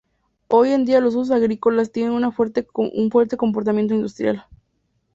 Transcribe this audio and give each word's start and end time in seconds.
Hoy 0.47 0.71
en 0.71 0.83
día 0.83 0.99
los 0.99 1.13
usos 1.13 1.29
agrícolas 1.29 1.91
tienen 1.91 2.13
un 2.13 2.33
fuerte 3.11 3.37
comportamiento 3.37 3.93
industrial. 3.93 4.45